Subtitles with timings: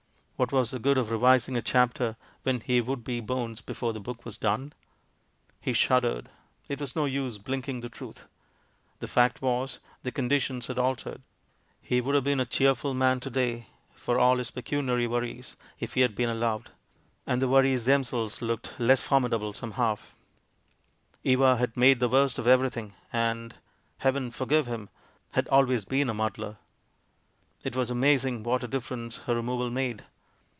[0.41, 3.99] What was the good of revising a chapter, when he would be bones before the
[3.99, 4.73] book was done?
[5.59, 6.29] He shuddered.
[6.67, 8.27] It was no use blinking the truth;
[9.01, 11.21] the fact was, the conditions had altered.
[11.79, 15.93] He would have been a cheerful man to day, for all his pecuniary worries, if
[15.93, 16.71] he had been allowed;
[17.27, 19.99] and the worries themselves looked less formi dable, somehow.
[21.23, 23.57] Eva had made the worst of everything, and—
[23.99, 24.89] Heaven forgive him!—
[25.35, 26.57] had al ways been a muddler.
[27.63, 30.03] It was amazing what a difference her removal made.